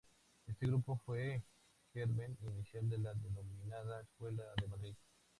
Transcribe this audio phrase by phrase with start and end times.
[0.47, 1.43] Este grupo fue el
[1.93, 4.95] germen inicial de la denominada Escuela de Madrid.